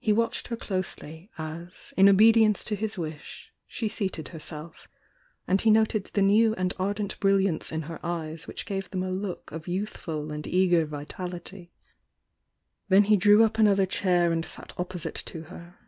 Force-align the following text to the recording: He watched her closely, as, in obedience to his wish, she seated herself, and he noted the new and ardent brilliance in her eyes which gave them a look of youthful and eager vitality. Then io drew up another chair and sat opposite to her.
He 0.00 0.12
watched 0.12 0.48
her 0.48 0.56
closely, 0.56 1.30
as, 1.38 1.94
in 1.96 2.08
obedience 2.08 2.64
to 2.64 2.74
his 2.74 2.98
wish, 2.98 3.52
she 3.68 3.88
seated 3.88 4.30
herself, 4.30 4.88
and 5.46 5.60
he 5.60 5.70
noted 5.70 6.06
the 6.06 6.20
new 6.20 6.52
and 6.56 6.74
ardent 6.80 7.16
brilliance 7.20 7.70
in 7.70 7.82
her 7.82 8.04
eyes 8.04 8.48
which 8.48 8.66
gave 8.66 8.90
them 8.90 9.04
a 9.04 9.12
look 9.12 9.52
of 9.52 9.68
youthful 9.68 10.32
and 10.32 10.48
eager 10.48 10.84
vitality. 10.84 11.70
Then 12.88 13.04
io 13.08 13.14
drew 13.14 13.44
up 13.44 13.56
another 13.56 13.86
chair 13.86 14.32
and 14.32 14.44
sat 14.44 14.72
opposite 14.76 15.22
to 15.26 15.42
her. 15.42 15.78